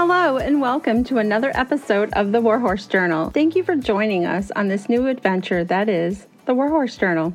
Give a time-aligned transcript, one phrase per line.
[0.00, 3.30] Hello, and welcome to another episode of the Warhorse Journal.
[3.30, 7.34] Thank you for joining us on this new adventure that is the Warhorse Journal.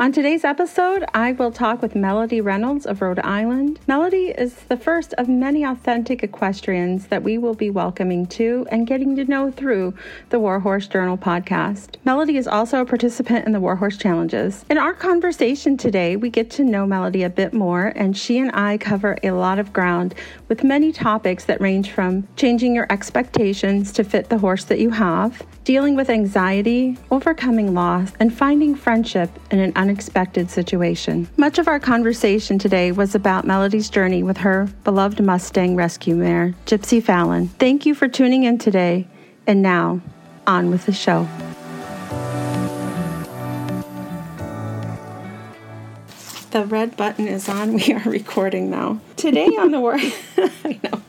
[0.00, 3.80] On today's episode, I will talk with Melody Reynolds of Rhode Island.
[3.88, 8.86] Melody is the first of many authentic equestrians that we will be welcoming to and
[8.86, 9.94] getting to know through
[10.28, 11.96] the Warhorse Journal podcast.
[12.04, 14.64] Melody is also a participant in the Warhorse Challenges.
[14.70, 18.52] In our conversation today, we get to know Melody a bit more, and she and
[18.54, 20.14] I cover a lot of ground
[20.46, 24.90] with many topics that range from changing your expectations to fit the horse that you
[24.90, 31.26] have, dealing with anxiety, overcoming loss, and finding friendship in an unexpected situation.
[31.38, 36.54] Much of our conversation today was about Melody's journey with her beloved Mustang rescue mare,
[36.66, 37.48] Gypsy Fallon.
[37.58, 39.08] Thank you for tuning in today,
[39.46, 40.02] and now,
[40.46, 41.26] on with the show.
[46.50, 47.72] The red button is on.
[47.78, 49.00] We are recording now.
[49.16, 49.94] Today on the War
[50.36, 51.00] I know.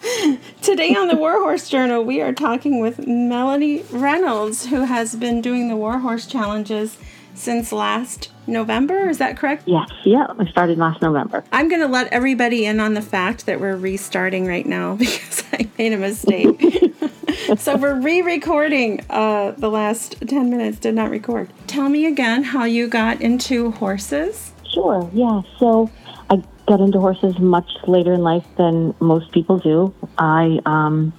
[0.62, 5.68] Today on the Warhorse Journal, we are talking with Melody Reynolds, who has been doing
[5.68, 6.98] the Warhorse challenges
[7.40, 9.10] since last November.
[9.10, 9.64] Is that correct?
[9.66, 11.44] Yes, yeah, I started last November.
[11.52, 15.44] I'm going to let everybody in on the fact that we're restarting right now because
[15.54, 16.94] I made a mistake.
[17.58, 22.64] so we're re-recording uh, the last 10 minutes did not record tell me again how
[22.64, 25.42] you got into horses Sure, yeah.
[25.60, 25.90] So
[26.30, 29.94] I got into horses much later in life than most people do.
[30.18, 31.14] I, um,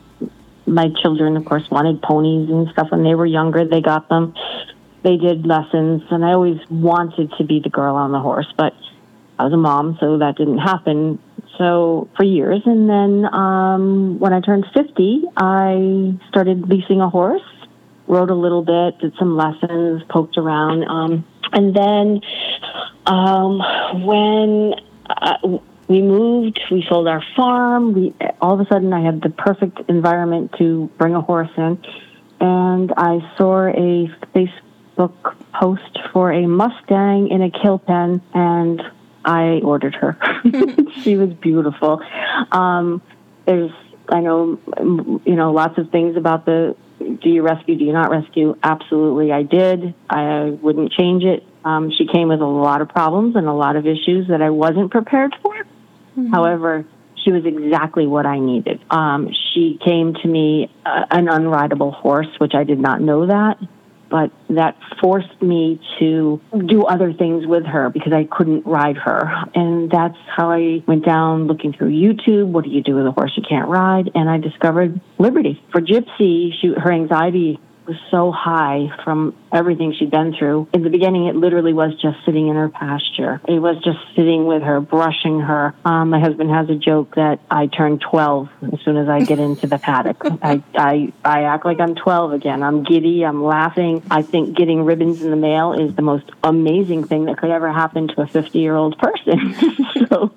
[0.67, 3.65] my children, of course, wanted ponies and stuff when they were younger.
[3.65, 4.35] They got them.
[5.03, 8.75] They did lessons, and I always wanted to be the girl on the horse, but
[9.39, 11.19] I was a mom, so that didn't happen.
[11.57, 17.43] So for years, and then um, when I turned fifty, I started leasing a horse.
[18.07, 22.21] Rode a little bit, did some lessons, poked around, um, and then
[23.07, 23.61] um,
[24.05, 24.75] when
[25.09, 27.95] uh, we moved, we sold our farm.
[27.95, 31.83] We all of a sudden I had the perfect environment to bring a horse in,
[32.41, 34.70] and I saw a Facebook
[35.09, 38.83] post for a Mustang in a kill pen, and
[39.25, 40.19] I ordered her.
[41.03, 42.03] she was beautiful.
[42.53, 43.03] Um,
[43.47, 43.73] there's
[44.09, 44.59] I know
[45.25, 48.57] you know lots of things about the do you rescue, do you not rescue?
[48.63, 49.95] Absolutely, I did.
[50.09, 51.45] I wouldn't change it.
[51.65, 54.51] Um, she came with a lot of problems and a lot of issues that I
[54.51, 55.55] wasn't prepared for.
[55.55, 56.33] Mm-hmm.
[56.33, 56.85] However,
[57.25, 58.81] she was exactly what I needed.
[58.91, 63.59] Um, she came to me uh, an unrideable horse, which I did not know that,
[64.11, 69.31] but that forced me to do other things with her because I couldn't ride her.
[69.55, 72.49] And that's how I went down looking through YouTube.
[72.49, 74.11] What do you do with a horse you can't ride?
[74.15, 75.63] And I discovered Liberty.
[75.73, 77.61] For Gypsy, she, her anxiety
[77.91, 80.69] was so high from everything she'd been through.
[80.73, 83.41] In the beginning, it literally was just sitting in her pasture.
[83.49, 85.75] It was just sitting with her, brushing her.
[85.85, 89.39] Um, my husband has a joke that I turn 12 as soon as I get
[89.49, 90.23] into the paddock.
[90.41, 92.63] I, I, I act like I'm 12 again.
[92.63, 93.25] I'm giddy.
[93.25, 94.05] I'm laughing.
[94.09, 97.73] I think getting ribbons in the mail is the most amazing thing that could ever
[97.73, 99.57] happen to a 50 year old person.
[100.09, 100.33] so,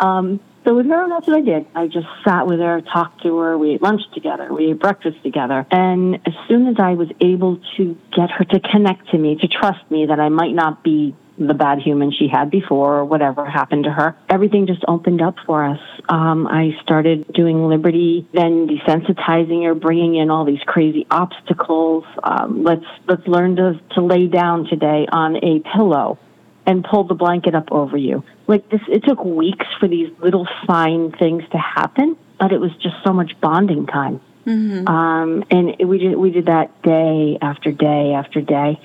[0.00, 1.66] um, so with her, that's what I did.
[1.74, 3.58] I just sat with her, talked to her.
[3.58, 4.52] We ate lunch together.
[4.52, 5.66] We ate breakfast together.
[5.70, 9.48] And as soon as I was able to get her to connect to me, to
[9.48, 13.44] trust me that I might not be the bad human she had before or whatever
[13.44, 15.80] happened to her, everything just opened up for us.
[16.08, 22.04] Um, I started doing Liberty, then desensitizing her, bringing in all these crazy obstacles.
[22.22, 26.18] Um, let's let's learn to to lay down today on a pillow
[26.66, 28.24] and pull the blanket up over you.
[28.46, 32.70] Like this, it took weeks for these little fine things to happen, but it was
[32.76, 34.20] just so much bonding time.
[34.46, 34.88] Mm-hmm.
[34.88, 38.80] Um, and it, we did we did that day after day after day,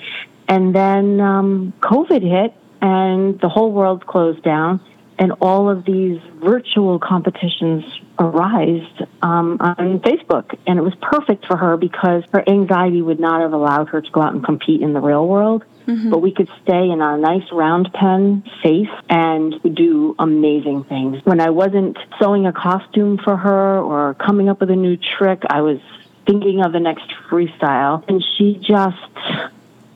[0.47, 4.79] and then um, COVID hit, and the whole world closed down,
[5.17, 7.83] and all of these virtual competitions
[8.19, 8.87] arose
[9.23, 13.53] um, on Facebook, and it was perfect for her because her anxiety would not have
[13.53, 15.63] allowed her to go out and compete in the real world.
[15.87, 16.09] Mm-hmm.
[16.09, 21.25] But we could stay in our nice round pen, safe, and do amazing things.
[21.25, 25.43] When I wasn't sewing a costume for her or coming up with a new trick,
[25.49, 25.79] I was
[26.25, 28.97] thinking of the next freestyle, and she just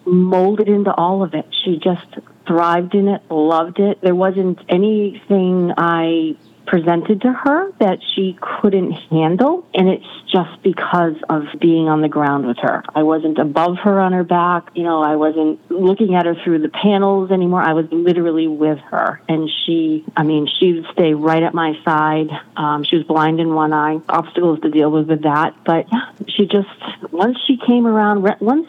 [0.05, 1.45] molded into all of it.
[1.63, 2.07] She just
[2.47, 3.99] thrived in it, loved it.
[4.01, 6.35] There wasn't anything I
[6.65, 9.65] presented to her that she couldn't handle.
[9.73, 12.83] And it's just because of being on the ground with her.
[12.95, 14.69] I wasn't above her on her back.
[14.73, 17.61] You know, I wasn't looking at her through the panels anymore.
[17.61, 19.21] I was literally with her.
[19.27, 22.29] And she, I mean, she would stay right at my side.
[22.55, 25.55] Um, she was blind in one eye, obstacles to deal with with that.
[25.65, 25.87] But
[26.27, 26.69] she just,
[27.11, 28.67] once she came around, once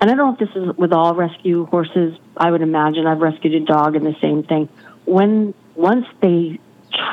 [0.00, 2.18] and I don't know if this is with all rescue horses.
[2.36, 4.68] I would imagine I've rescued a dog and the same thing.
[5.06, 6.58] When once they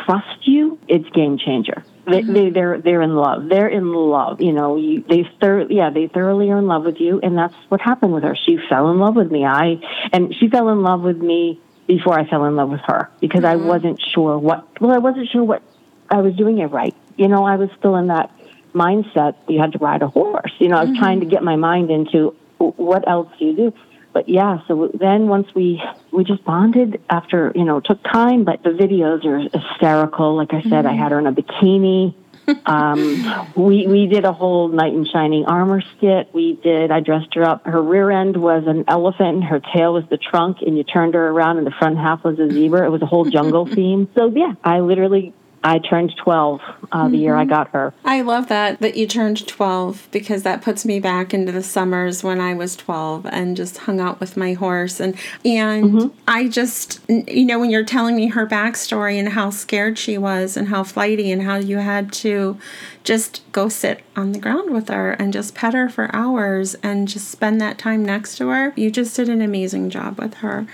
[0.05, 1.83] trust you, it's game changer.
[2.05, 2.33] They, mm-hmm.
[2.33, 3.47] they they're they're in love.
[3.47, 4.41] They're in love.
[4.41, 7.53] You know, you, they thor- yeah they thoroughly are in love with you, and that's
[7.69, 8.35] what happened with her.
[8.35, 9.45] She fell in love with me.
[9.45, 9.79] I
[10.11, 13.43] and she fell in love with me before I fell in love with her because
[13.43, 13.63] mm-hmm.
[13.63, 14.81] I wasn't sure what.
[14.81, 15.61] Well, I wasn't sure what
[16.09, 16.95] I was doing it right.
[17.17, 18.31] You know, I was still in that
[18.73, 19.35] mindset.
[19.47, 20.53] You had to ride a horse.
[20.59, 20.99] You know, I was mm-hmm.
[20.99, 23.73] trying to get my mind into what else do you do
[24.13, 25.81] but yeah, so then once we
[26.11, 30.35] we just bonded after you know it took time, but the videos are hysterical.
[30.35, 30.87] Like I said, mm-hmm.
[30.87, 32.15] I had her in a bikini.
[32.65, 36.29] um, we we did a whole knight in shining armor skit.
[36.33, 36.91] We did.
[36.91, 37.65] I dressed her up.
[37.65, 40.57] Her rear end was an elephant, and her tail was the trunk.
[40.61, 42.85] And you turned her around, and the front half was a zebra.
[42.85, 44.09] It was a whole jungle theme.
[44.15, 47.11] So yeah, I literally I turned 12 uh, mm-hmm.
[47.11, 47.49] the year I mm-hmm.
[47.49, 47.93] got her.
[48.03, 52.23] I love that, that you turned 12 because that puts me back into the summers
[52.23, 54.99] when I was 12 and just hung out with my horse.
[54.99, 55.15] And,
[55.45, 56.19] and mm-hmm.
[56.27, 60.57] I just, you know, when you're telling me her backstory and how scared she was
[60.57, 62.57] and how flighty and how you had to
[63.03, 67.07] just go sit on the ground with her and just pet her for hours and
[67.07, 70.65] just spend that time next to her, you just did an amazing job with her.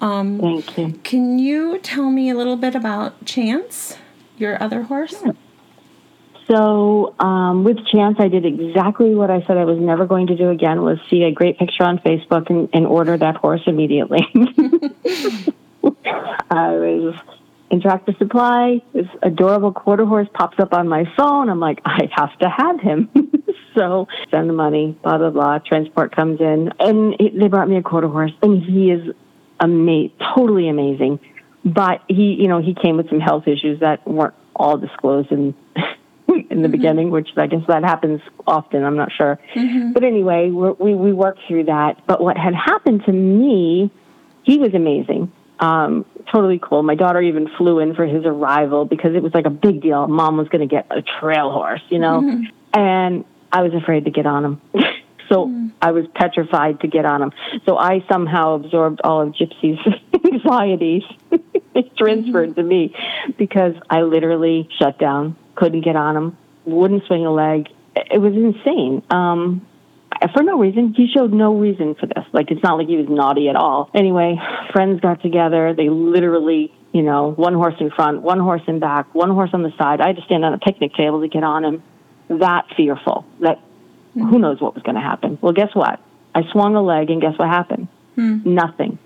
[0.00, 0.98] Um, Thank you.
[1.04, 3.98] Can you tell me a little bit about Chance?
[4.40, 5.22] Your other horse?
[6.50, 10.36] So um, with Chance, I did exactly what I said I was never going to
[10.36, 14.26] do again: was see a great picture on Facebook and, and order that horse immediately.
[16.50, 17.14] I was
[17.70, 18.82] in Tractor Supply.
[18.92, 21.48] This adorable quarter horse pops up on my phone.
[21.48, 23.08] I'm like, I have to have him.
[23.76, 25.58] so send the money, blah blah blah.
[25.60, 29.14] Transport comes in, and they brought me a quarter horse, and he is
[29.60, 31.20] ama- totally amazing.
[31.64, 35.54] But he, you know, he came with some health issues that weren't all disclosed in
[36.28, 36.70] in the mm-hmm.
[36.70, 38.84] beginning, which I guess that happens often.
[38.84, 39.92] I'm not sure, mm-hmm.
[39.92, 42.06] but anyway, we we worked through that.
[42.06, 43.90] But what had happened to me,
[44.42, 45.32] he was amazing.
[45.58, 46.82] Um, totally cool.
[46.82, 50.06] My daughter even flew in for his arrival because it was like a big deal.
[50.06, 52.44] Mom was going to get a trail horse, you know, mm-hmm.
[52.78, 54.60] and I was afraid to get on him.
[55.30, 55.72] So mm.
[55.80, 57.32] I was petrified to get on him.
[57.64, 59.78] So I somehow absorbed all of Gypsy's
[60.24, 61.02] anxieties.
[61.74, 62.60] it transferred mm-hmm.
[62.60, 62.94] to me
[63.38, 67.68] because I literally shut down, couldn't get on him, wouldn't swing a leg.
[67.94, 69.02] It was insane.
[69.10, 69.66] Um,
[70.32, 70.94] for no reason.
[70.94, 72.24] He showed no reason for this.
[72.32, 73.90] Like, it's not like he was naughty at all.
[73.94, 74.38] Anyway,
[74.72, 75.74] friends got together.
[75.74, 79.62] They literally, you know, one horse in front, one horse in back, one horse on
[79.62, 80.00] the side.
[80.00, 81.82] I had to stand on a picnic table to get on him.
[82.28, 83.24] That fearful.
[83.40, 83.60] That
[84.10, 84.28] Mm-hmm.
[84.28, 85.38] Who knows what was going to happen?
[85.40, 86.00] Well, guess what?
[86.34, 87.88] I swung a leg, and guess what happened?
[88.16, 88.44] Mm.
[88.46, 88.98] Nothing.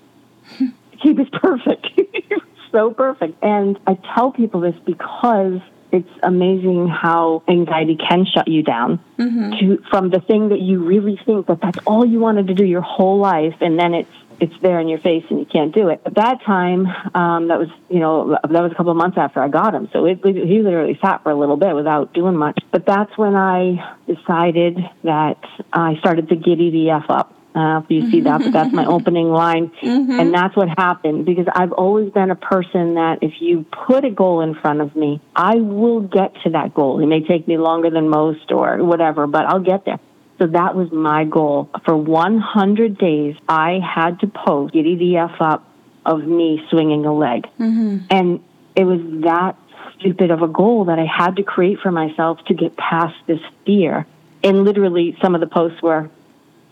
[0.98, 1.86] he was perfect.
[1.96, 2.42] he was
[2.72, 3.42] so perfect.
[3.42, 5.60] And I tell people this because
[5.92, 9.52] it's amazing how anxiety can shut you down mm-hmm.
[9.60, 12.64] to from the thing that you really think that that's all you wanted to do
[12.64, 14.10] your whole life, and then it's
[14.40, 16.00] it's there in your face and you can't do it.
[16.04, 19.40] At that time, um, that was you know that was a couple of months after
[19.40, 22.58] I got him, so it, he literally sat for a little bit without doing much.
[22.70, 25.38] But that's when I decided that
[25.72, 27.32] I started to giddy the f up.
[27.54, 30.19] Uh, if you see that, but that's my opening line, mm-hmm.
[30.19, 34.10] and that's what happened because I've always been a person that if you put a
[34.10, 37.00] goal in front of me, I will get to that goal.
[37.00, 40.00] It may take me longer than most or whatever, but I'll get there.
[40.38, 41.70] So that was my goal.
[41.84, 45.69] For 100 days, I had to post Giddy the F up
[46.05, 47.46] of me swinging a leg.
[47.58, 47.98] Mm-hmm.
[48.10, 48.43] And
[48.74, 49.56] it was that
[49.98, 53.41] stupid of a goal that I had to create for myself to get past this
[53.64, 54.06] fear.
[54.43, 56.10] And literally, some of the posts were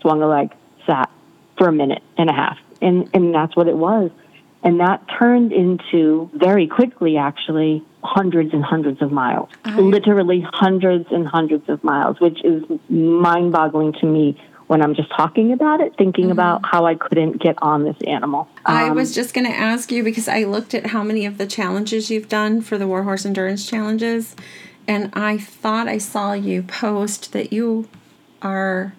[0.01, 0.53] swung a leg,
[0.85, 1.09] sat
[1.57, 2.59] for a minute and a half.
[2.81, 4.11] And, and that's what it was.
[4.61, 9.49] And that turned into very quickly, actually, hundreds and hundreds of miles.
[9.65, 9.79] I...
[9.79, 15.09] Literally hundreds and hundreds of miles, which is mind boggling to me when I'm just
[15.09, 16.31] talking about it, thinking mm-hmm.
[16.31, 18.47] about how I couldn't get on this animal.
[18.65, 21.37] Um, I was just going to ask you because I looked at how many of
[21.37, 24.35] the challenges you've done for the Warhorse Endurance Challenges,
[24.87, 27.87] and I thought I saw you post that you
[28.41, 28.93] are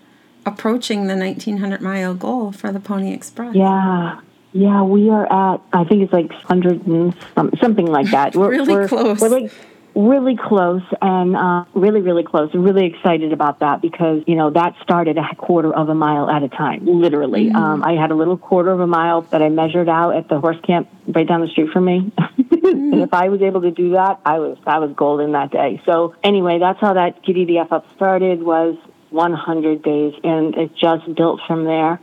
[0.47, 3.55] approaching the 1900 mile goal for the Pony Express.
[3.55, 4.21] Yeah.
[4.55, 8.37] Yeah, we are at I think it's like hundred and some, something like that.
[8.37, 9.21] We're really we're, close.
[9.21, 9.53] We're like
[9.97, 12.51] really close and uh, really really close.
[12.55, 16.31] I'm really excited about that because you know that started a quarter of a mile
[16.31, 17.47] at a time, literally.
[17.47, 17.57] Mm-hmm.
[17.57, 20.39] Um, I had a little quarter of a mile that I measured out at the
[20.39, 22.13] horse camp right down the street from me.
[22.17, 22.65] mm-hmm.
[22.65, 25.83] and if I was able to do that, I was I was golden that day.
[25.85, 28.77] So anyway, that's how that Giddy the F up started was
[29.11, 31.99] 100 days, and it just built from there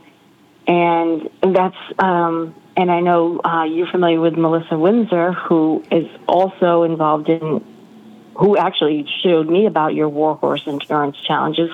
[0.66, 6.82] and that's um, and I know uh, you're familiar with Melissa Windsor, who is also
[6.82, 7.64] involved in,
[8.36, 11.70] who actually showed me about your Warhorse endurance challenges.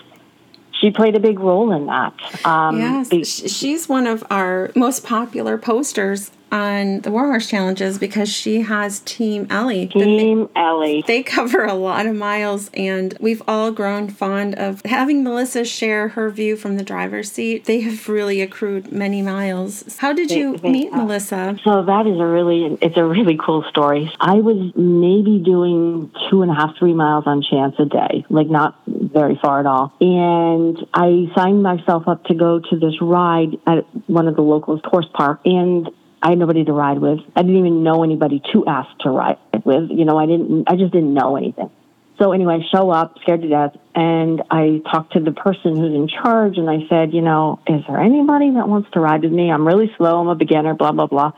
[0.81, 2.15] She played a big role in that.
[2.47, 8.29] Um, yes, the, she's one of our most popular posters on the Warhorse Challenges because
[8.29, 9.87] she has Team Ellie.
[9.87, 11.05] The- Team Ellie.
[11.07, 16.09] they cover a lot of miles, and we've all grown fond of having Melissa share
[16.09, 17.65] her view from the driver's seat.
[17.65, 19.97] They have really accrued many miles.
[19.99, 21.03] How did you they meet have.
[21.03, 21.59] Melissa?
[21.65, 24.11] So that is a really, it's a really cool story.
[24.21, 28.49] I was maybe doing two and a half, three miles on chance a day, like
[28.49, 29.93] not very far at all.
[30.01, 34.81] And I signed myself up to go to this ride at one of the local
[34.85, 35.89] horse park and
[36.23, 37.21] I had nobody to ride with.
[37.37, 39.91] I didn't even know anybody to ask to ride with.
[39.91, 41.71] You know, I didn't, I just didn't know anything.
[42.19, 45.95] So anyway, I show up, scared to death, and I talked to the person who's
[45.95, 49.31] in charge, and I said, you know, is there anybody that wants to ride with
[49.31, 49.53] me?
[49.53, 50.21] I'm really slow.
[50.21, 50.75] I'm a beginner.
[50.75, 51.33] Blah blah blah.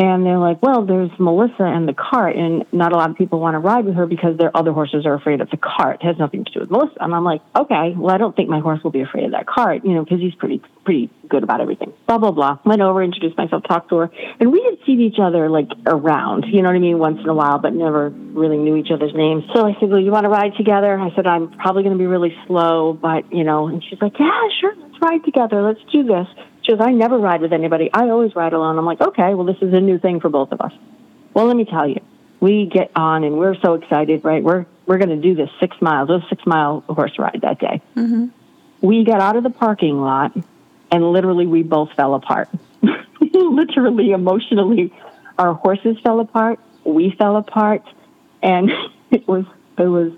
[0.00, 3.38] And they're like, well, there's Melissa and the cart, and not a lot of people
[3.38, 6.00] want to ride with her because their other horses are afraid of the cart.
[6.00, 6.96] It has nothing to do with Melissa.
[7.00, 9.46] And I'm like, okay, well, I don't think my horse will be afraid of that
[9.46, 11.92] cart, you know, because he's pretty pretty good about everything.
[12.06, 12.56] Blah blah blah.
[12.64, 16.46] Went over, introduced myself, talked to her, and we had seen each other like around,
[16.50, 19.12] you know what I mean, once in a while, but never really knew each other's
[19.14, 19.44] names.
[19.54, 20.98] So I said, well, you want to ride together?
[20.98, 24.18] I said, I'm probably going to be really slow, but you know, and she's like,
[24.18, 25.60] yeah, sure, let's ride together.
[25.60, 26.26] Let's do this.
[26.70, 27.90] Goes, I never ride with anybody.
[27.92, 28.78] I always ride alone.
[28.78, 30.72] I'm like, okay, well, this is a new thing for both of us.
[31.34, 32.00] Well, let me tell you,
[32.38, 34.40] we get on and we're so excited, right?
[34.40, 36.10] We're we're going to do this six miles.
[36.10, 37.82] It was a six mile horse ride that day.
[37.96, 38.26] Mm-hmm.
[38.86, 40.32] We got out of the parking lot,
[40.92, 42.48] and literally we both fell apart.
[43.20, 44.92] literally, emotionally,
[45.38, 46.60] our horses fell apart.
[46.84, 47.82] We fell apart,
[48.44, 48.70] and
[49.10, 49.44] it was
[49.76, 50.12] it was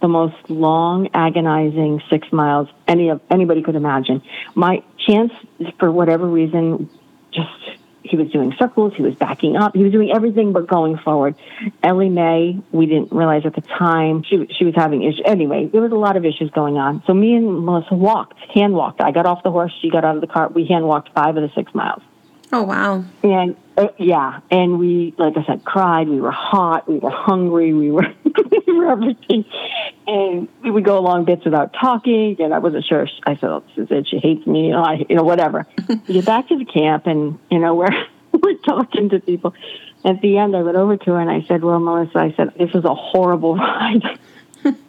[0.00, 4.22] the most long, agonizing six miles any of anybody could imagine.
[4.54, 5.32] My chance,
[5.78, 6.90] for whatever reason,
[7.32, 7.50] just
[8.02, 11.34] he was doing circles, he was backing up, he was doing everything but going forward.
[11.82, 15.22] Ellie Mae, we didn't realize at the time she she was having issues.
[15.24, 17.02] Anyway, there was a lot of issues going on.
[17.06, 19.00] So me and Melissa walked, hand walked.
[19.00, 20.54] I got off the horse, she got out of the cart.
[20.54, 22.02] We hand walked five of the six miles.
[22.52, 23.04] Oh, wow.
[23.22, 26.08] And uh, yeah, and we, like I said, cried.
[26.08, 26.88] We were hot.
[26.88, 27.74] We were hungry.
[27.74, 29.44] We were, we were everything.
[30.06, 32.36] And we would go along bits without talking.
[32.40, 33.08] And I wasn't sure.
[33.24, 34.08] I said, oh, this is it.
[34.08, 34.66] She hates me.
[34.66, 35.66] You know, I, you know, whatever.
[35.88, 39.54] we get back to the camp, and you know, we're we're talking to people.
[40.04, 42.54] At the end, I went over to her and I said, "Well, Melissa, I said
[42.56, 44.18] this was a horrible ride,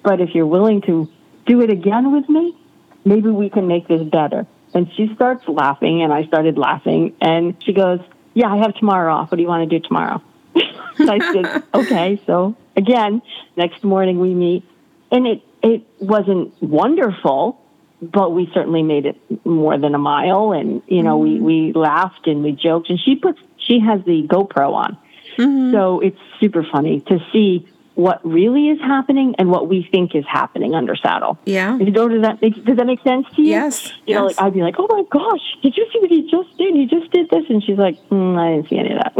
[0.03, 1.09] but if you're willing to
[1.45, 2.55] do it again with me,
[3.03, 7.15] maybe we can make this better." And she starts laughing, and I started laughing.
[7.21, 7.99] And she goes,
[8.33, 9.31] Yeah, I have tomorrow off.
[9.31, 10.21] What do you want to do tomorrow?
[10.97, 12.21] so I said, Okay.
[12.25, 13.21] So again,
[13.55, 14.63] next morning we meet.
[15.11, 17.61] And it, it wasn't wonderful,
[18.01, 20.51] but we certainly made it more than a mile.
[20.51, 21.79] And, you know, we, we mm-hmm.
[21.79, 22.89] laughed and we joked.
[22.89, 24.97] And she puts, she has the GoPro on.
[25.37, 25.71] Mm-hmm.
[25.71, 30.23] So it's super funny to see what really is happening and what we think is
[30.31, 31.35] happening under saddle.
[31.45, 31.77] Yeah.
[31.77, 33.49] You know, does that make, does that make sense to you?
[33.49, 34.37] Yes, You know, yes.
[34.37, 36.75] like I'd be like, oh my gosh, did you see what he just did?
[36.75, 39.13] He just did this, and she's like, mm, I didn't see any of that.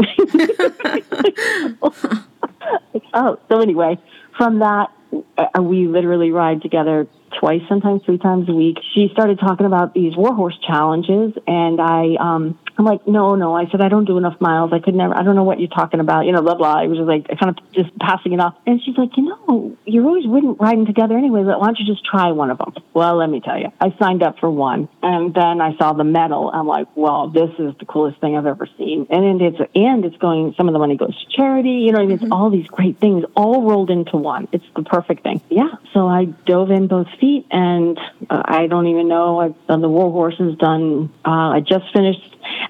[3.14, 3.98] oh, so anyway,
[4.36, 4.92] from that,
[5.36, 7.08] uh, we literally ride together
[7.38, 8.78] twice, sometimes three times a week.
[8.94, 13.56] She started talking about these warhorse challenges, and I, um, I'm like, no, no.
[13.56, 14.72] I said I don't do enough miles.
[14.72, 15.16] I could never.
[15.16, 16.26] I don't know what you're talking about.
[16.26, 16.80] You know, blah blah.
[16.80, 18.54] I was just like, kind of just passing it off.
[18.66, 21.42] And she's like, you know, you're always wouldn't riding together anyway.
[21.42, 22.74] Why don't you just try one of them?
[22.94, 26.04] Well, let me tell you, I signed up for one, and then I saw the
[26.04, 26.50] medal.
[26.52, 29.06] I'm like, well, this is the coolest thing I've ever seen.
[29.10, 30.54] And it's and it's going.
[30.56, 31.84] Some of the money goes to charity.
[31.86, 34.48] You know, it's all these great things all rolled into one.
[34.52, 35.40] It's the perfect thing.
[35.50, 35.70] Yeah.
[35.92, 37.98] So I dove in both feet, and
[38.30, 39.40] uh, I don't even know.
[39.40, 40.56] I've done the war horses.
[40.58, 41.12] Done.
[41.24, 42.20] Uh, I just finished.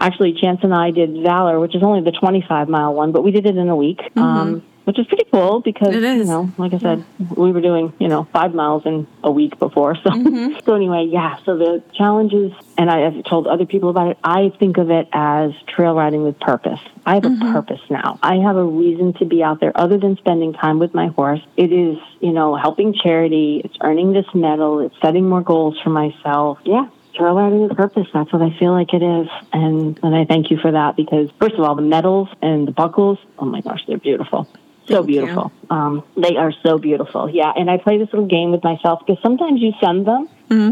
[0.00, 3.31] Actually, Chance and I did Valor, which is only the 25 mile one, but we
[3.31, 4.00] did it in a week.
[4.17, 7.04] Um, which is pretty cool because you know, like I said,
[7.37, 9.97] we were doing you know five miles in a week before.
[10.09, 10.59] So mm-hmm.
[10.64, 11.37] so anyway, yeah.
[11.45, 14.18] So the challenges, and I have told other people about it.
[14.25, 16.80] I think of it as trail riding with purpose.
[17.04, 17.52] I have a mm-hmm.
[17.52, 18.18] purpose now.
[18.23, 21.40] I have a reason to be out there other than spending time with my horse.
[21.57, 23.61] It is you know helping charity.
[23.64, 24.80] It's earning this medal.
[24.80, 26.59] It's setting more goals for myself.
[26.64, 26.88] Yeah.
[27.14, 28.07] Trail riding with purpose.
[28.14, 29.28] That's what I feel like it is.
[29.52, 32.73] And, and I thank you for that because, first of all, the medals and the
[32.73, 34.47] buckles, oh my gosh, they're beautiful.
[34.88, 35.52] So Thank beautiful.
[35.71, 37.28] Um, they are so beautiful.
[37.28, 40.28] Yeah, and I play this little game with myself because sometimes you send them,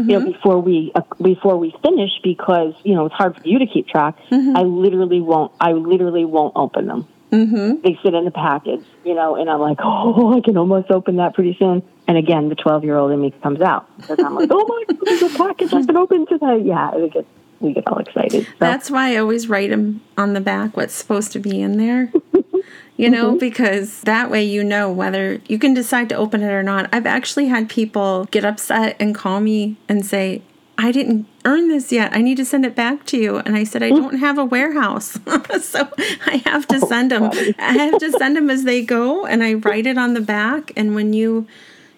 [0.09, 3.59] you know, before we uh, before we finish because you know it's hard for you
[3.59, 4.15] to keep track.
[4.31, 5.51] I literally won't.
[5.59, 7.07] I literally won't open them.
[7.31, 7.81] Mm-hmm.
[7.81, 11.17] They sit in the package, you know, and I'm like, oh, I can almost open
[11.17, 11.83] that pretty soon.
[12.07, 14.95] And again, the 12 year old in me comes out because I'm like, oh my,
[14.95, 16.61] God, there's a package I can open today.
[16.63, 17.27] Yeah, we get
[17.59, 18.45] we get all excited.
[18.45, 18.51] So.
[18.59, 22.11] That's why I always write them on the back what's supposed to be in there.
[22.95, 23.37] You know, Mm-hmm.
[23.39, 26.89] because that way you know whether you can decide to open it or not.
[26.91, 30.41] I've actually had people get upset and call me and say,
[30.79, 32.15] I didn't earn this yet.
[32.15, 33.37] I need to send it back to you.
[33.37, 35.19] And I said, I don't have a warehouse.
[35.61, 35.87] so
[36.25, 37.31] I have to send them.
[37.59, 39.25] I have to send them as they go.
[39.25, 40.71] And I write it on the back.
[40.75, 41.47] And when you,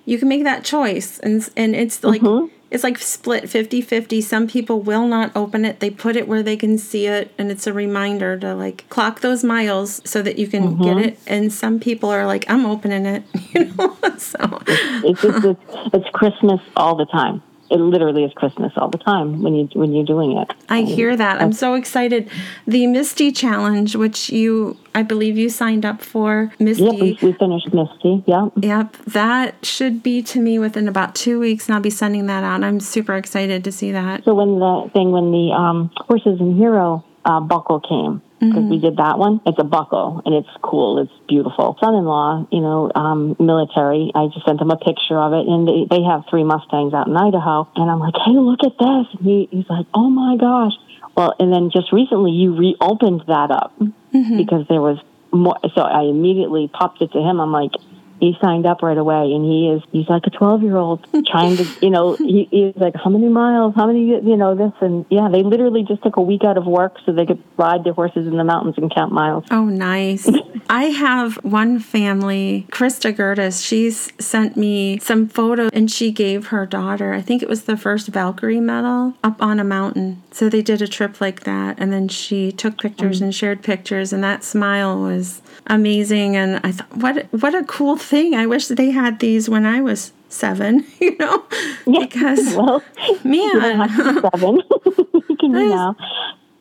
[0.06, 1.20] you can make that choice.
[1.20, 2.56] And, and it's like, Mm-hmm.
[2.72, 6.56] It's like split 50-50 some people will not open it they put it where they
[6.56, 10.48] can see it and it's a reminder to like clock those miles so that you
[10.48, 11.00] can get Mm-hmm.
[11.00, 13.24] it and some people are like i'm opening it
[13.54, 14.60] you know so
[15.04, 17.42] it's, it's Christmas all the time.
[17.72, 20.52] It literally is Christmas all the time when you when you're doing it.
[20.70, 22.30] i hear that i'm so excited
[22.68, 27.34] the misty challenge which you i believe you signed up for misty Yep, we, we
[27.34, 28.24] finished Misty.
[28.28, 28.54] Yep.
[28.58, 32.44] Yep, that should be to me within about two weeks, and I'll be sending that
[32.44, 32.64] out.
[32.64, 34.24] I'm super excited to see that.
[34.24, 38.80] So when the thing when the um, horses and hero uh, buckle came because we
[38.80, 39.42] did that one.
[39.46, 41.00] It's a buckle and it's cool.
[41.00, 41.78] It's beautiful.
[41.82, 44.12] Son-in-law, you know, um, military.
[44.16, 47.08] I just sent him a picture of it, and they, they have three Mustangs out
[47.08, 47.68] in Idaho.
[47.76, 49.06] And I'm like, hey, look at this.
[49.20, 50.74] And he, he's like, oh my gosh.
[51.16, 53.76] Well, and then just recently you reopened that up
[54.12, 54.98] because there was
[55.32, 55.58] more.
[55.76, 57.40] So I immediately popped it to him.
[57.40, 57.72] I'm like,
[58.20, 61.58] he signed up right away and he is he's like a 12 year old trying
[61.58, 65.06] to you know he, he's like how many miles how many you know this and
[65.10, 67.94] yeah they literally just took a week out of work so they could ride their
[67.94, 70.30] horses in the mountains and count miles Oh, nice.
[70.70, 73.66] I have one family, Krista Gertis.
[73.66, 77.78] She's sent me some photos and she gave her daughter, I think it was the
[77.78, 80.22] first Valkyrie medal, up on a mountain.
[80.32, 81.80] So they did a trip like that.
[81.80, 83.24] And then she took pictures mm.
[83.24, 86.36] and shared pictures, and that smile was amazing.
[86.36, 88.09] And I thought, what, what a cool thing.
[88.12, 91.44] I wish they had these when I was seven, you know?
[91.86, 92.84] Because, well
[93.24, 93.60] man.
[93.80, 94.62] have to be seven.
[95.30, 95.96] You can be now.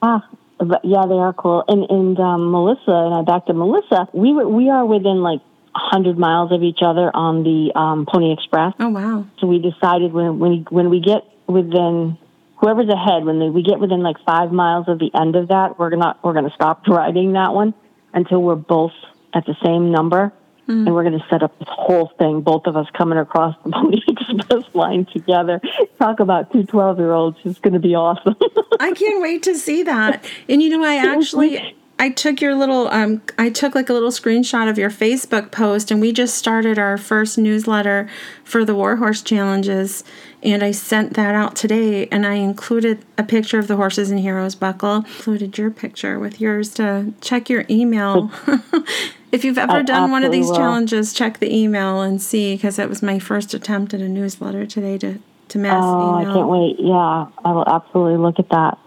[0.02, 0.28] Ah
[0.59, 1.64] but yeah they are cool.
[1.69, 5.40] And and um, melissa and i back to melissa we were we are within like
[5.73, 8.75] 100 miles of each other on the um, pony express.
[8.81, 9.26] Oh, wow.
[9.38, 12.19] So we decided when when we, when we get within
[12.57, 15.90] whoever's ahead, when we get within like five miles of the end of that, we're
[15.90, 17.75] gonna we're gonna stop riding that one
[18.12, 18.93] until we're both
[19.34, 20.32] at the same number,
[20.69, 24.00] and we're gonna set up this whole thing, both of us coming across the Pony
[24.09, 25.61] Express line together.
[25.99, 27.39] Talk about two 12 year olds!
[27.45, 28.37] It's gonna be awesome.
[28.81, 30.25] I can't wait to see that.
[30.49, 34.11] And you know, I actually I took your little um I took like a little
[34.11, 38.09] screenshot of your Facebook post and we just started our first newsletter
[38.45, 40.04] for the Warhorse challenges
[40.43, 44.21] and I sent that out today and I included a picture of the horses and
[44.21, 48.31] heroes buckle, included your picture with yours to check your email.
[49.32, 50.56] if you've ever I done one of these will.
[50.56, 54.67] challenges, check the email and see because it was my first attempt at a newsletter
[54.67, 56.34] today to to mass Oh, I email.
[56.34, 56.76] can't wait.
[56.78, 58.78] Yeah, I will absolutely look at that.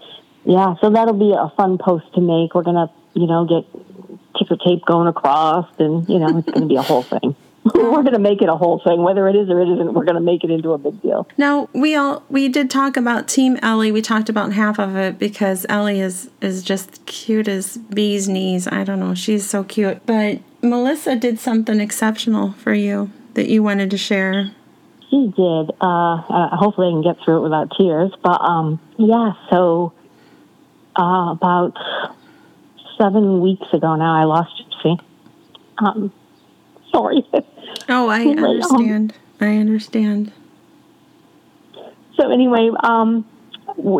[0.45, 2.53] Yeah, so that'll be a fun post to make.
[2.53, 3.65] We're going to, you know, get
[4.37, 7.35] ticker tape going across, and, you know, it's going to be a whole thing.
[7.75, 9.03] we're going to make it a whole thing.
[9.03, 11.27] Whether it is or it isn't, we're going to make it into a big deal.
[11.37, 13.91] Now we all we did talk about Team Ellie.
[13.91, 18.67] We talked about half of it because Ellie is is just cute as bee's knees.
[18.67, 20.03] I don't know, she's so cute.
[20.07, 24.51] But Melissa did something exceptional for you that you wanted to share.
[25.11, 25.71] She did.
[25.81, 28.11] Uh, uh, hopefully, I can get through it without tears.
[28.23, 29.93] But um, yeah, so
[30.97, 31.77] uh, about
[32.97, 34.99] seven weeks ago now, I lost Gypsy.
[35.77, 36.13] Um,
[36.91, 37.25] sorry.
[37.89, 39.13] Oh, I Like, um, understand.
[39.39, 40.31] I understand.
[42.15, 43.25] So anyway, um,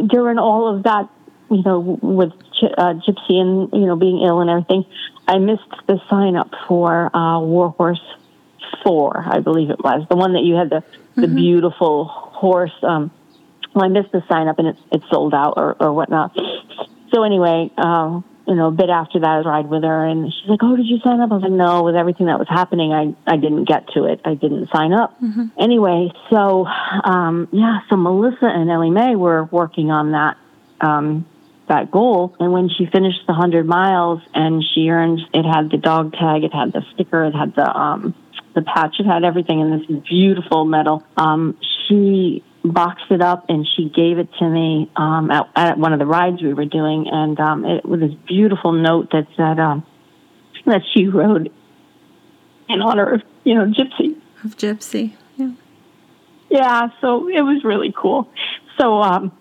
[0.08, 1.10] during all of that,
[1.49, 2.32] you know, with
[2.77, 4.86] uh, Gypsy and you know being ill and everything,
[5.27, 8.01] I missed the sign up for uh, Warhorse
[8.84, 10.84] Four, I believe it was the one that you had the
[11.15, 12.71] the beautiful horse.
[12.84, 13.12] Um,
[13.73, 16.38] well, I missed the sign up and it it sold out or or whatnot.
[17.13, 20.32] So anyway, um, you know, a bit after that, I was ride with her, and
[20.32, 22.47] she's like, "Oh, did you sign up?" I was like, "No." With everything that was
[22.49, 24.21] happening, I I didn't get to it.
[24.25, 25.15] I didn't sign up.
[25.60, 30.38] Anyway, so um, yeah, so Melissa and Ellie Mae were working on that
[30.82, 31.25] um,
[31.67, 35.77] that goal, and when she finished the hundred miles, and she earned, it had the
[35.77, 38.15] dog tag, it had the sticker, it had the um,
[38.56, 41.04] the patch, it had everything in this beautiful medal.
[41.15, 45.93] Um, she boxed it up and she gave it to me um, at, at one
[45.93, 49.60] of the rides we were doing, and um, it was this beautiful note that said
[49.60, 49.86] um,
[50.65, 51.52] that she wrote
[52.69, 54.15] in honor of you know Gypsy.
[54.43, 55.13] Of Gypsy.
[55.38, 55.52] Yeah.
[56.50, 58.30] Yeah, so it was really cool.
[58.80, 59.32] So um,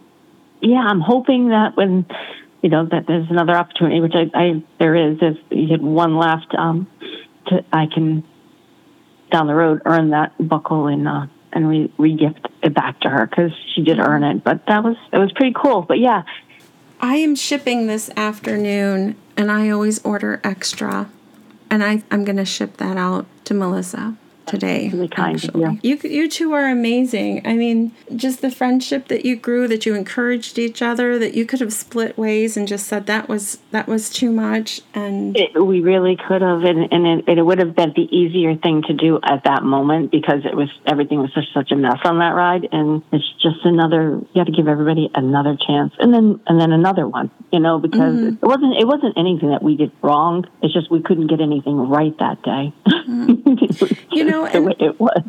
[0.61, 2.07] yeah, I'm hoping that when
[2.63, 6.17] you know that there's another opportunity, which I, I there is, if you get one
[6.17, 6.89] left, um,
[7.49, 8.25] to, I can
[9.31, 13.27] down the road earn that buckle and uh, and we re-gift it back to her
[13.27, 14.45] because she did earn it.
[14.45, 15.83] But that was that was pretty cool.
[15.83, 16.23] But yeah,
[17.01, 21.11] I am shipping this afternoon and I always order extra.
[21.71, 24.17] And I, I'm gonna ship that out to Melissa.
[24.51, 24.89] Today.
[24.89, 25.81] Really kind of actually.
[25.83, 27.47] You you two are amazing.
[27.47, 31.47] I mean, just the friendship that you grew, that you encouraged each other, that you
[31.47, 34.83] could have split ways and just said that was that was too much.
[34.95, 38.57] And It, we really could have, and, and it, it would have been the easier
[38.57, 41.99] thing to do at that moment because it was everything was such such a mess
[42.05, 44.21] on that ride, and it's just another.
[44.35, 47.31] You have to give everybody another chance, and then and then another one.
[47.53, 48.45] You know, because mm-hmm.
[48.45, 50.47] it wasn't it wasn't anything that we did wrong.
[50.63, 52.73] It's just we couldn't get anything right that day.
[54.13, 55.23] You know, and- it was.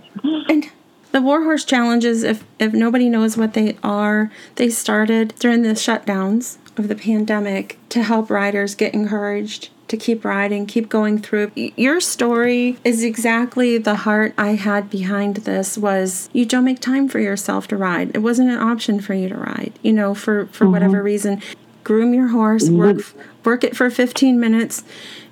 [0.49, 0.69] And
[1.11, 6.57] the Warhorse challenges, if if nobody knows what they are, they started during the shutdowns
[6.77, 11.51] of the pandemic to help riders get encouraged to keep riding, keep going through.
[11.55, 17.09] Your story is exactly the heart I had behind this was you don't make time
[17.09, 18.11] for yourself to ride.
[18.15, 20.71] It wasn't an option for you to ride, you know, for for mm-hmm.
[20.71, 21.41] whatever reason.
[21.83, 22.77] Groom your horse, mm-hmm.
[22.77, 24.83] work work it for 15 minutes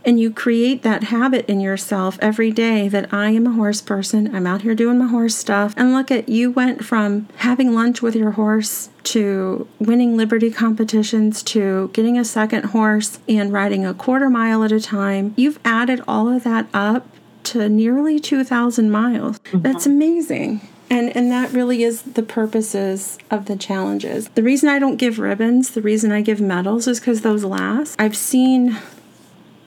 [0.06, 4.34] and you create that habit in yourself every day that I am a horse person.
[4.34, 5.74] I'm out here doing my horse stuff.
[5.76, 11.44] And look at you went from having lunch with your horse to winning liberty competitions
[11.44, 15.34] to getting a second horse and riding a quarter mile at a time.
[15.36, 17.08] You've added all of that up
[17.46, 19.40] to nearly 2,000 miles.
[19.40, 19.62] Mm-hmm.
[19.62, 20.62] That's amazing.
[20.90, 24.28] And, and that really is the purposes of the challenges.
[24.30, 27.96] The reason I don't give ribbons, the reason I give medals is because those last.
[28.00, 28.78] I've seen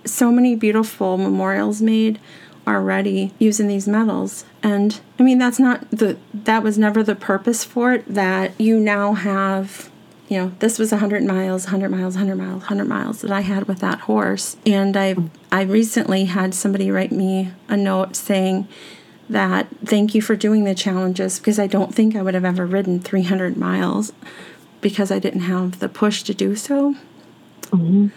[0.04, 2.18] so many beautiful memorials made
[2.66, 7.64] already using these medals and i mean that's not the that was never the purpose
[7.64, 9.90] for it that you now have
[10.28, 13.66] you know this was 100 miles 100 miles 100 miles 100 miles that i had
[13.66, 15.16] with that horse and i
[15.50, 18.68] i recently had somebody write me a note saying
[19.32, 22.66] that thank you for doing the challenges because i don't think i would have ever
[22.66, 24.12] ridden 300 miles
[24.80, 26.94] because i didn't have the push to do so
[27.72, 28.08] Mm-hmm.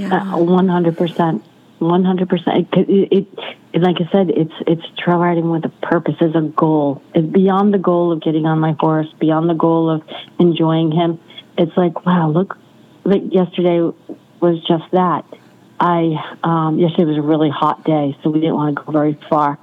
[0.00, 0.36] Yeah.
[0.36, 1.42] One hundred percent,
[1.78, 2.68] one hundred percent.
[2.72, 7.02] It, it, like I said, it's it's trail riding with a purpose, as a goal.
[7.14, 10.02] It's beyond the goal of getting on my horse, beyond the goal of
[10.38, 11.20] enjoying him.
[11.56, 12.56] It's like, wow, look,
[13.04, 13.80] like yesterday
[14.40, 15.24] was just that.
[15.80, 19.18] I um, yesterday was a really hot day, so we didn't want to go very
[19.28, 19.58] far.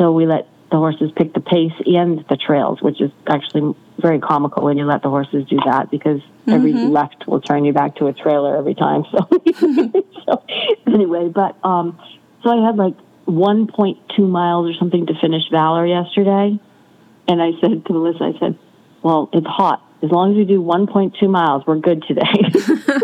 [0.00, 4.18] So we let the horses pick the pace and the trails, which is actually very
[4.18, 7.96] comical when you let the horses do that because every left will turn you back
[7.96, 9.04] to a trailer every time.
[10.24, 10.44] So, so
[10.86, 11.98] anyway, but um,
[12.42, 12.94] so I had like
[13.26, 16.58] 1.2 miles or something to finish Valor yesterday,
[17.28, 18.58] and I said to Melissa, I said,
[19.02, 19.82] "Well, it's hot.
[20.02, 22.22] As long as we do 1.2 miles, we're good today."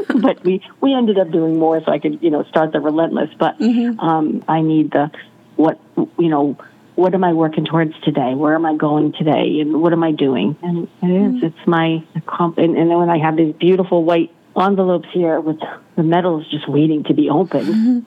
[0.22, 3.30] but we we ended up doing more, so I could you know start the relentless.
[3.38, 3.60] But
[3.98, 5.10] um, I need the
[5.56, 5.80] what
[6.18, 6.56] you know
[6.96, 8.34] what am I working towards today?
[8.34, 9.60] Where am I going today?
[9.60, 10.56] And what am I doing?
[10.62, 11.46] And it is, mm-hmm.
[11.46, 15.58] it's my, comp- and, and then when I have these beautiful white envelopes here with
[15.96, 18.06] the medals just waiting to be opened.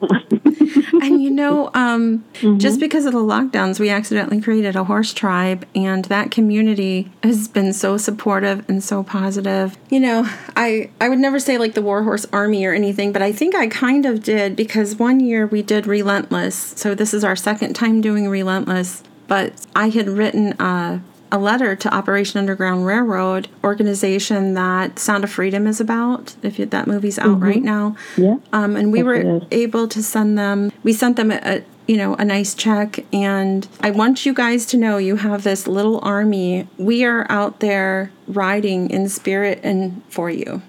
[1.02, 2.24] and you know, um,
[2.58, 7.48] just because of the lockdowns, we accidentally created a horse tribe, and that community has
[7.48, 9.76] been so supportive and so positive.
[9.90, 13.32] You know, I I would never say like the Warhorse Army or anything, but I
[13.32, 16.54] think I kind of did because one year we did Relentless.
[16.76, 21.76] So this is our second time doing Relentless, but I had written a a letter
[21.76, 26.34] to Operation Underground Railroad organization that Sound of Freedom is about.
[26.42, 28.36] If you, that movie's out right now, Yeah.
[28.52, 30.72] um, and we were able to send them.
[30.82, 34.66] We sent them a, a you know a nice check, and I want you guys
[34.66, 36.68] to know you have this little army.
[36.78, 40.62] We are out there riding in spirit and for you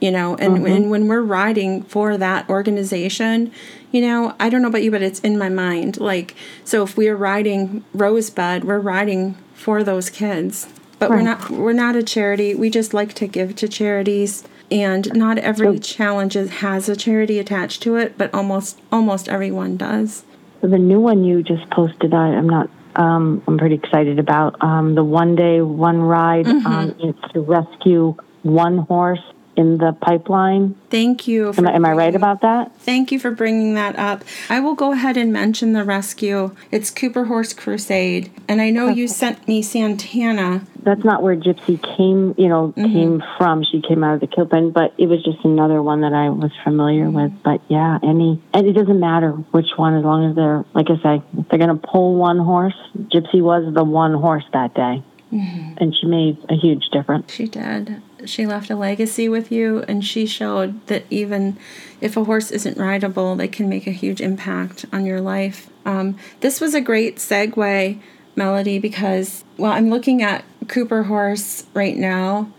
[0.00, 3.50] you know and, and when we're riding for that organization
[3.90, 6.96] you know i don't know about you but it's in my mind like so if
[6.96, 10.68] we're riding rosebud we're riding for those kids
[10.98, 15.12] but we're not we're not a charity we just like to give to charities and
[15.14, 20.24] not every challenge has a charity attached to it but almost almost everyone does
[20.60, 22.70] the new one you just posted, I, I'm not.
[22.96, 26.48] Um, I'm pretty excited about um, the one day, one ride.
[26.48, 29.22] Um, it's to rescue one horse
[29.58, 30.76] in the pipeline.
[30.88, 32.74] thank you Am I, am I right about that?
[32.78, 34.22] Thank you for bringing that up.
[34.48, 36.54] I will go ahead and mention the rescue.
[36.70, 38.30] It's Cooper Horse Crusade.
[38.46, 40.62] And I know you sent me Santana.
[40.84, 42.34] That's not where Gypsy came.
[42.38, 42.92] You know, mm-hmm.
[42.92, 43.64] came from.
[43.64, 46.30] She came out of the kill pen, but it was just another one that I
[46.30, 47.24] was familiar mm-hmm.
[47.24, 47.42] with.
[47.42, 51.02] But yeah, any and it doesn't matter which one, as long as they're like I
[51.02, 52.76] say, if they're going to pull one horse.
[52.96, 55.74] Gypsy was the one horse that day, mm-hmm.
[55.78, 57.32] and she made a huge difference.
[57.32, 58.00] She did.
[58.28, 61.56] She left a legacy with you, and she showed that even
[62.00, 65.70] if a horse isn't rideable, they can make a huge impact on your life.
[65.84, 67.98] Um, this was a great segue,
[68.36, 72.52] Melody, because, well, I'm looking at Cooper Horse right now,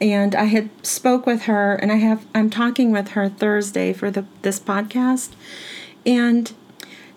[0.00, 4.10] and I had spoke with her, and I have I'm talking with her Thursday for
[4.10, 5.30] the this podcast,
[6.06, 6.52] and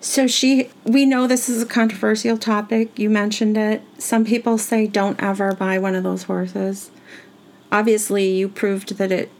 [0.04, 2.98] So she we know this is a controversial topic.
[2.98, 3.84] You mentioned it.
[4.00, 6.91] Some people say don't ever buy one of those horses.
[7.72, 9.32] Obviously, you proved that it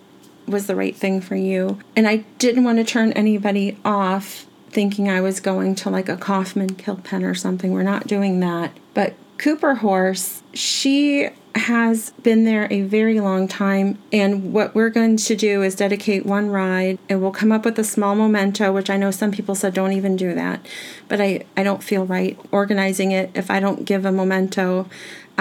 [0.48, 1.80] was the right thing for you.
[1.96, 6.18] And I didn't want to turn anybody off thinking I was going to like a
[6.18, 7.72] Kaufman kill pen or something.
[7.72, 8.78] We're not doing that.
[8.94, 13.98] But Cooper Horse, she has been there a very long time.
[14.14, 17.78] And what we're going to do is dedicate one ride and we'll come up with
[17.78, 20.66] a small memento, which I know some people said don't even do that.
[21.08, 24.88] But I, I don't feel right organizing it if I don't give a memento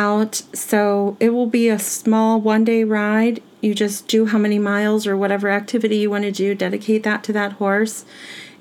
[0.00, 0.42] out.
[0.54, 3.42] So it will be a small one day ride.
[3.60, 7.22] You just do how many miles or whatever activity you want to do, dedicate that
[7.24, 8.06] to that horse.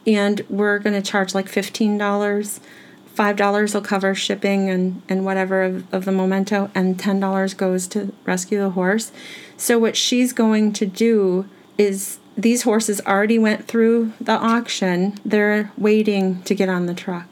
[0.05, 2.59] And we're going to charge like $15
[3.19, 7.53] five dollars will cover shipping and and whatever of, of the memento and ten dollars
[7.53, 9.11] goes to rescue the horse
[9.57, 11.45] so what she's going to do
[11.77, 17.28] is these horses already went through the auction they're waiting to get on the truck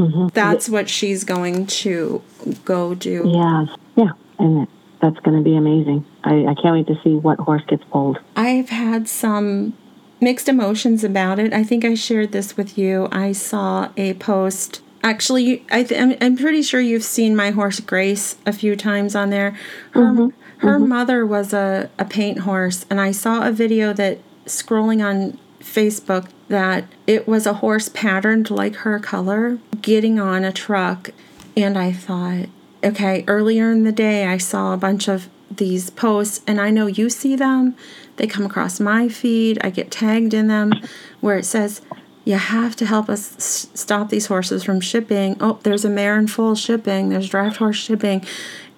[0.00, 0.28] mm-hmm.
[0.28, 2.22] that's what she's going to
[2.64, 4.66] go do yeah yeah and
[5.00, 8.18] that's going to be amazing I, I can't wait to see what horse gets pulled
[8.36, 9.74] i've had some
[10.20, 11.52] mixed emotions about it.
[11.52, 13.08] I think I shared this with you.
[13.10, 14.82] I saw a post.
[15.02, 19.30] Actually, I th- I'm pretty sure you've seen my horse Grace a few times on
[19.30, 19.56] there.
[19.92, 20.66] Her mm-hmm.
[20.66, 20.88] her mm-hmm.
[20.88, 26.28] mother was a, a paint horse, and I saw a video that scrolling on Facebook
[26.50, 31.10] that it was a horse patterned like her color getting on a truck,
[31.56, 32.46] and I thought,
[32.84, 36.86] okay, earlier in the day I saw a bunch of these posts, and I know
[36.86, 37.74] you see them
[38.20, 39.58] they come across my feed.
[39.64, 40.72] I get tagged in them
[41.20, 41.80] where it says,
[42.26, 45.38] You have to help us s- stop these horses from shipping.
[45.40, 48.22] Oh, there's a mare in full shipping, there's draft horse shipping.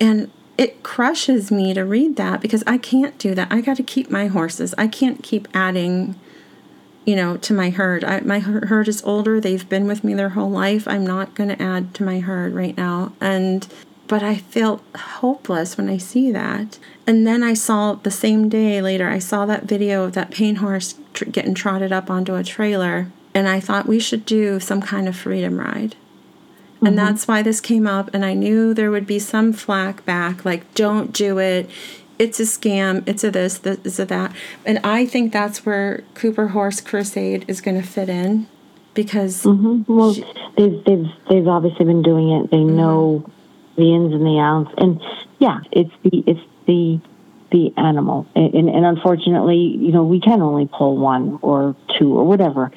[0.00, 3.48] And it crushes me to read that because I can't do that.
[3.50, 4.76] I got to keep my horses.
[4.78, 6.14] I can't keep adding,
[7.04, 8.04] you know, to my herd.
[8.04, 9.40] I, my herd is older.
[9.40, 10.86] They've been with me their whole life.
[10.86, 13.12] I'm not going to add to my herd right now.
[13.20, 13.66] And
[14.08, 16.78] but I felt hopeless when I see that.
[17.06, 20.58] And then I saw the same day later, I saw that video of that paint
[20.58, 23.10] horse tr- getting trotted up onto a trailer.
[23.32, 25.96] And I thought we should do some kind of freedom ride.
[26.76, 26.86] Mm-hmm.
[26.88, 28.10] And that's why this came up.
[28.12, 31.70] And I knew there would be some flack back like, don't do it.
[32.18, 33.06] It's a scam.
[33.06, 34.34] It's a this, this, is a that.
[34.64, 38.46] And I think that's where Cooper Horse Crusade is going to fit in
[38.94, 39.42] because.
[39.42, 39.92] Mm-hmm.
[39.92, 40.24] Well, she,
[40.56, 42.50] they've, they've, they've obviously been doing it.
[42.50, 42.76] They mm-hmm.
[42.76, 43.30] know
[43.76, 44.72] the ins and the outs.
[44.78, 45.00] And
[45.38, 47.00] yeah, it's the it's the
[47.50, 48.26] the animal.
[48.34, 52.72] And, and, and unfortunately, you know, we can only pull one or two or whatever.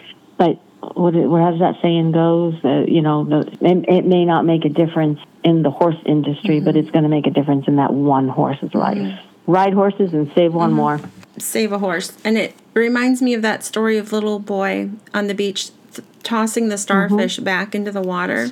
[0.94, 2.56] What what has that saying goes?
[2.64, 6.58] Uh, you know, the, it, it, may not make a difference in the horse industry,
[6.58, 6.66] mm-hmm.
[6.66, 8.98] but it's going to make a difference in that one horse's life.
[8.98, 9.52] Mm-hmm.
[9.52, 10.78] Ride horses and save one mm-hmm.
[10.78, 11.02] more.
[11.38, 15.34] Save a horse, and it reminds me of that story of little boy on the
[15.34, 17.46] beach th- tossing the starfish mm-hmm.
[17.46, 18.52] back into the water,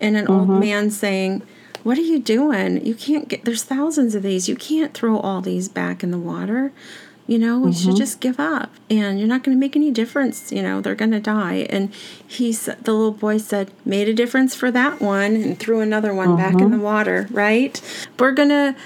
[0.00, 0.60] and an old mm-hmm.
[0.60, 1.42] man saying
[1.86, 2.84] what are you doing?
[2.84, 4.48] You can't get, there's thousands of these.
[4.48, 6.72] You can't throw all these back in the water.
[7.26, 7.68] You know, mm-hmm.
[7.68, 10.52] you should just give up and you're not going to make any difference.
[10.52, 11.66] You know, they're going to die.
[11.70, 11.92] And
[12.26, 16.14] he said, the little boy said, made a difference for that one and threw another
[16.14, 16.36] one mm-hmm.
[16.36, 16.82] back in the mm-hmm.
[16.82, 17.80] water, right?
[18.18, 18.76] We're going to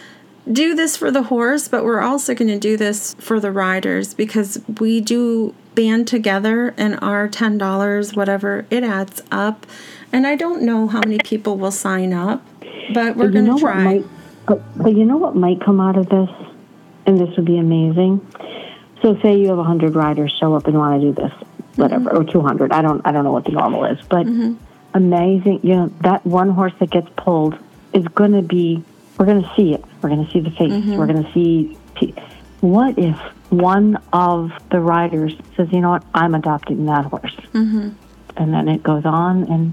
[0.50, 4.14] do this for the horse, but we're also going to do this for the riders
[4.14, 9.66] because we do band together and our $10, whatever, it adds up.
[10.12, 12.42] And I don't know how many people will sign up
[12.92, 13.84] but we're going to try.
[13.84, 14.04] Might,
[14.46, 16.28] but you know what might come out of this?
[17.10, 18.24] And this would be amazing.
[19.02, 21.32] So say you have 100 riders show up and want to do this,
[21.74, 22.28] whatever, mm-hmm.
[22.28, 22.70] or 200.
[22.70, 24.54] I don't I don't know what the normal is, but mm-hmm.
[24.94, 25.58] amazing.
[25.64, 27.58] You know, that one horse that gets pulled
[27.92, 28.84] is going to be
[29.18, 29.84] we're going to see it.
[30.00, 30.70] We're going to see the face.
[30.70, 30.96] Mm-hmm.
[30.98, 31.76] We're going to see
[32.60, 33.18] what if
[33.50, 36.04] one of the riders says, "You know what?
[36.14, 37.88] I'm adopting that horse." Mm-hmm.
[38.36, 39.72] And then it goes on and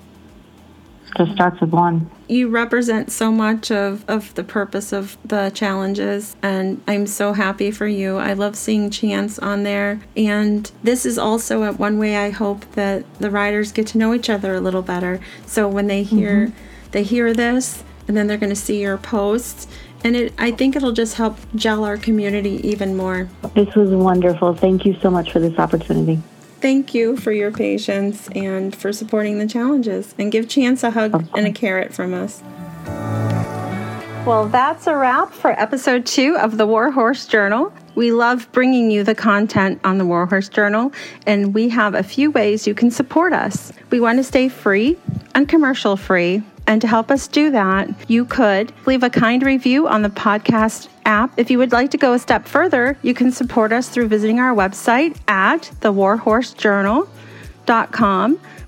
[1.16, 2.10] just starts with one.
[2.28, 7.72] You represent so much of, of the purpose of the challenges, and I'm so happy
[7.72, 8.18] for you.
[8.18, 10.02] I love seeing Chance on there.
[10.16, 14.14] And this is also a, one way I hope that the riders get to know
[14.14, 15.20] each other a little better.
[15.46, 16.92] So when they hear mm-hmm.
[16.92, 19.68] they hear this, and then they're going to see your posts
[20.04, 24.54] and it i think it'll just help gel our community even more this was wonderful
[24.54, 26.22] thank you so much for this opportunity
[26.60, 30.16] Thank you for your patience and for supporting the challenges.
[30.18, 32.42] And give Chance a hug and a carrot from us.
[34.26, 37.72] Well, that's a wrap for episode two of the Warhorse Journal.
[37.96, 40.92] We love bringing you the content on the Warhorse Journal,
[41.26, 43.72] and we have a few ways you can support us.
[43.90, 44.98] We want to stay free
[45.34, 49.88] and commercial free and to help us do that, you could leave a kind review
[49.88, 51.32] on the podcast app.
[51.38, 54.40] If you would like to go a step further, you can support us through visiting
[54.40, 57.10] our website at the Warhorse Journal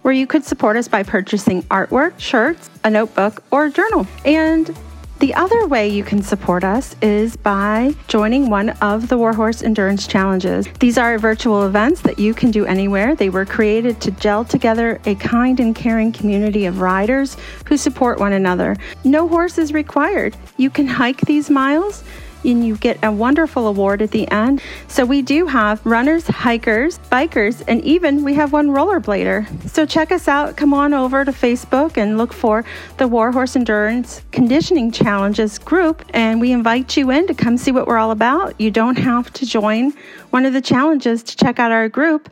[0.01, 4.05] where you could support us by purchasing artwork, shirts, a notebook, or a journal.
[4.25, 4.75] And
[5.19, 10.07] the other way you can support us is by joining one of the Warhorse Endurance
[10.07, 10.65] Challenges.
[10.79, 13.15] These are virtual events that you can do anywhere.
[13.15, 18.19] They were created to gel together a kind and caring community of riders who support
[18.19, 18.77] one another.
[19.03, 20.37] No horse is required.
[20.55, 22.03] You can hike these miles
[22.43, 24.61] and you get a wonderful award at the end.
[24.87, 29.69] So we do have runners, hikers, bikers, and even we have one rollerblader.
[29.69, 30.57] So check us out.
[30.57, 32.65] Come on over to Facebook and look for
[32.97, 37.87] the Warhorse Endurance Conditioning Challenges group, and we invite you in to come see what
[37.87, 38.59] we're all about.
[38.59, 39.93] You don't have to join
[40.29, 42.29] one of the challenges to check out our group.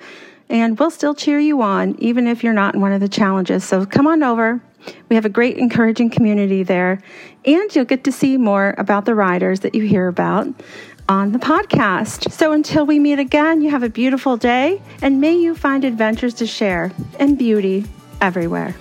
[0.50, 3.66] And we'll still cheer you on, even if you're not in one of the challenges.
[3.66, 4.62] So come on over,
[5.10, 7.02] we have a great, encouraging community there,
[7.46, 10.48] and you'll get to see more about the riders that you hear about
[11.10, 12.32] on the podcast.
[12.32, 16.34] So until we meet again, you have a beautiful day, and may you find adventures
[16.36, 17.86] to share and beauty
[18.22, 18.76] everywhere.